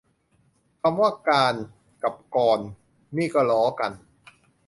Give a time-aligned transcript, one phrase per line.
[0.81, 1.53] คำว่า "การ"
[2.03, 2.59] กับ "กร"
[3.17, 3.91] นี่ก็ล้อกัน